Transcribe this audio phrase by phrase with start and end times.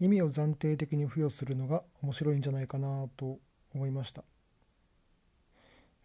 [0.00, 3.38] 意味を暫定的に付与するのが面白いんじゃないかなと
[3.74, 4.24] 思いました。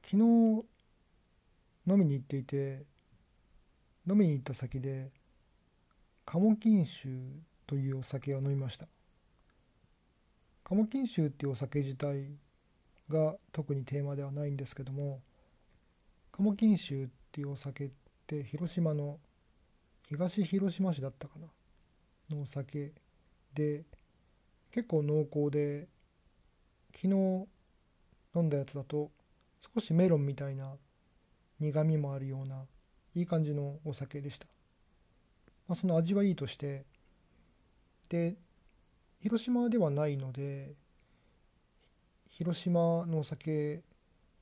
[0.04, 0.65] 昨日
[1.88, 2.84] 飲みに行っていて
[4.08, 5.10] 飲みに行った先で
[6.26, 7.08] 鴨金酒
[7.66, 8.87] というお酒を飲みました。
[10.65, 12.37] 鴨金酒っていうお酒自体
[13.09, 15.21] が特にテーマではないんですけども
[16.31, 17.89] 鴨金酒っていうお酒っ
[18.27, 19.20] て広島の
[20.09, 22.91] 東広島市だったかなのお酒
[23.55, 23.84] で
[24.72, 25.88] 結構濃厚で
[26.94, 27.48] 昨日
[28.36, 29.09] 飲んだやつだと
[29.73, 30.73] 少しメロンみたいな
[31.59, 32.66] 苦みもあるような
[33.16, 34.45] いい感じのお酒でした、
[35.68, 36.86] まあ、その味はいいとして
[38.09, 38.36] で
[39.22, 40.73] 広島ではないので
[42.30, 43.81] 広島のお酒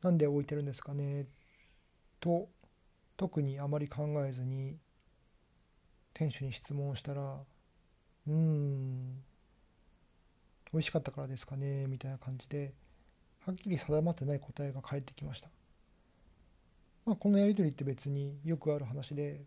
[0.02, 1.27] なんで置いてるんですかね
[2.20, 2.50] と
[3.16, 4.77] 特にあまり考えずに
[6.14, 7.38] 店主に質問したら
[8.27, 9.23] うーん。
[10.73, 12.73] 美味しかったからですかねみたいな感じで
[13.45, 15.50] はっきり定まってない答えが返ってきました、
[17.06, 19.42] まあ、このやり取りって別によくある話で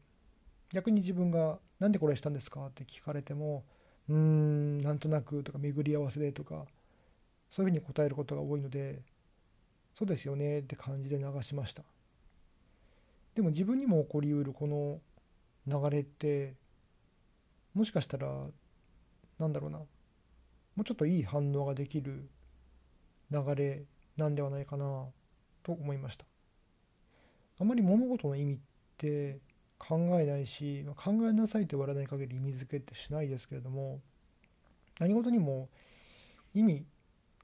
[0.72, 3.64] 逆に自分が「何でこれしたんですか?」って聞かれても
[4.08, 6.66] 「うーんなんとなく」とか「巡り合わせで」とか
[7.50, 9.02] そういうふうに答えることが多いので
[9.94, 11.82] 「そうですよね」って感じで流しました。
[13.34, 15.00] でも自分にも起こりうるこの
[15.66, 16.54] 流れって
[17.74, 18.48] もしかしたら
[19.38, 19.78] なんだろうな。
[19.78, 19.86] も
[20.78, 22.28] うちょっといい反応ができる
[23.30, 23.84] 流れ
[24.16, 25.06] なんではないかな
[25.62, 26.24] と思いました。
[27.58, 28.58] あまり物事の意味っ
[28.98, 29.38] て
[29.78, 34.00] 考えないし考えなさいと言われない限り意味付けってしないですけれども
[34.98, 35.68] 何事にも
[36.54, 36.84] 意味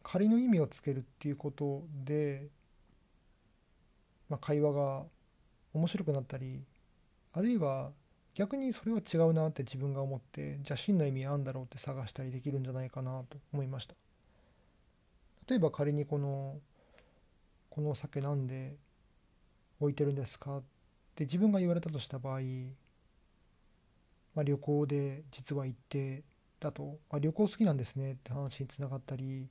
[0.02, 2.48] 仮の意味をつけるっていうことで、
[4.28, 5.02] まあ、会話が
[5.74, 6.62] 面白くなったり
[7.32, 7.90] あるいは
[8.34, 13.94] 逆にそれは違うなって自分が思ってじゃあ真の意味あんだろうって探したりできるんじゃないかなと思いました。
[15.48, 16.58] 例えば仮にこの
[17.68, 18.74] このお酒なんで
[19.80, 20.62] 置いてるんですかっ
[21.14, 22.40] て自分が言われたとした場合、
[24.34, 26.22] まあ、旅行で実は行って
[26.60, 29.48] だと、あ、旅行好きなんですねって話につながったり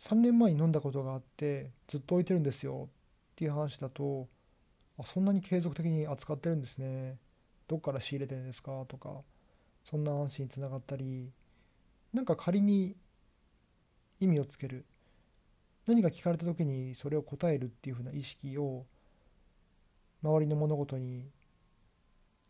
[0.00, 4.26] 3年前に飲んだことがあってずっと置いてるんですよっていう話だと
[4.98, 7.18] あそんなに継続的に扱ってるんですね。
[7.68, 8.84] どっから仕入れてるんですか？
[8.88, 9.22] とか
[9.84, 11.30] そんな話につながったり。
[12.12, 12.94] なんか仮に
[14.20, 14.84] 意味をつける。
[15.86, 18.84] 何か聞かれた時にそれを答えるっていうふうな意識を
[20.22, 21.24] 周りの物事に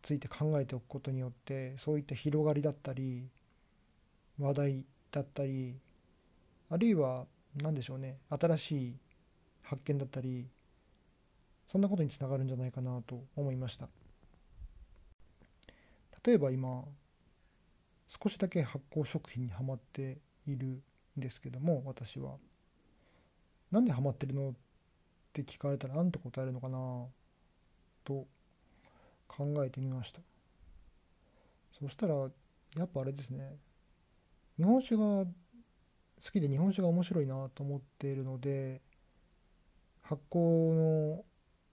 [0.03, 3.30] ついて考えておくことによってそういった広がりだったり
[4.38, 5.76] 話題だったり
[6.69, 7.24] あるいは
[7.62, 8.19] 何でしょうね。
[8.28, 8.97] 新しい
[9.62, 10.47] 発見だったり
[11.72, 13.88] そんなことにつながるんじゃないかなと思いました。
[16.22, 16.84] 例えば今
[18.09, 20.83] 少しだけ発酵食品にはまっているん
[21.16, 22.37] ですけども私は。
[23.71, 24.53] なんでハマってるのっ
[25.33, 26.77] て聞かれたら何て答えるのかな
[28.04, 28.27] と
[29.27, 30.21] 考えてみました。
[31.81, 32.15] そしたら
[32.77, 33.56] やっぱあれですね。
[34.59, 35.27] 日本酒が好
[36.31, 38.83] きで日本酒が面白いなと思っているので
[40.03, 40.75] 発酵
[41.16, 41.25] の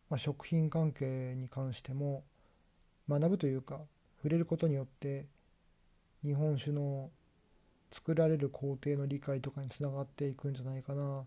[0.10, 2.24] まあ、食品関係に関しても
[3.08, 3.80] 学ぶというか
[4.18, 5.26] 触れることによって
[6.24, 7.10] 日本酒の
[7.92, 11.24] 作られる工程の理解とかにつながっていくんじゃないかな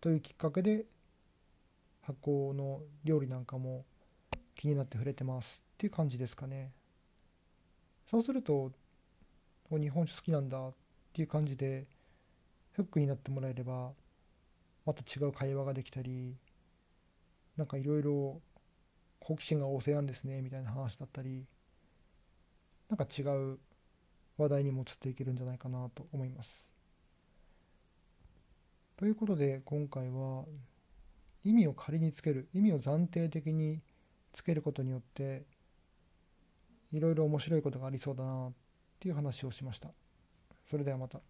[0.00, 0.84] というきっかけで
[2.02, 3.84] 発酵の料理なんかも
[4.54, 5.62] 気になって触れてます。
[5.74, 6.72] っていう感じですかね。
[8.10, 8.72] そうすると
[9.70, 10.68] 日本酒好きなんだ。
[10.68, 10.72] っ
[11.12, 11.86] ていう感じで
[12.72, 13.90] フックになってもらえれば
[14.86, 16.34] また違う会話ができたり
[17.58, 18.40] なんかいろいろ
[19.18, 21.44] 好奇心が旺盛なんですねみたいな話だったり
[22.88, 23.58] なんか違う
[24.38, 26.64] 話題にも移っていけるんじゃないかなと思います。
[28.96, 30.44] ということで今回は
[31.44, 33.80] 意味を仮につける意味を暫定的に
[34.32, 35.44] つけることによって
[36.92, 38.52] いろいろ面白いことがありそうだなっ
[39.00, 39.88] ていう話をしました。
[40.70, 41.20] それではまた。